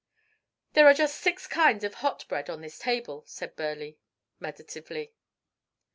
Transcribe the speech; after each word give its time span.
"There 0.73 0.87
are 0.87 0.95
just 0.95 1.19
six 1.19 1.45
kinds 1.45 1.83
of 1.83 1.93
hot 1.93 2.27
bread 2.27 2.49
on 2.49 2.61
this 2.61 2.79
table," 2.79 3.23
said 3.27 3.55
Burleigh, 3.55 3.97
meditatively. 4.39 5.13